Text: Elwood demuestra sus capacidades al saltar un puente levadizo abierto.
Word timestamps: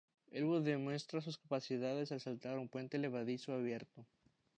Elwood 0.31 0.63
demuestra 0.63 1.21
sus 1.21 1.37
capacidades 1.37 2.11
al 2.11 2.19
saltar 2.19 2.57
un 2.57 2.69
puente 2.69 2.97
levadizo 2.97 3.53
abierto. 3.53 4.03